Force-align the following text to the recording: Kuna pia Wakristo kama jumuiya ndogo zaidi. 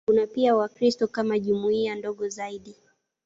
Kuna 0.07 0.27
pia 0.27 0.55
Wakristo 0.55 1.07
kama 1.07 1.39
jumuiya 1.39 1.95
ndogo 1.95 2.27
zaidi. 2.29 2.75